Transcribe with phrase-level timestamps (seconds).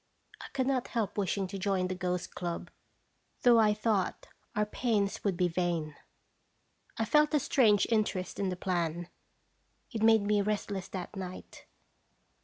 [0.41, 2.71] I could not help wishing to join the Ghost Club,
[3.43, 5.95] though I thought our pains would be vain.
[6.97, 9.09] I felt a strange interest in the plan.
[9.91, 11.67] It made me restless that night.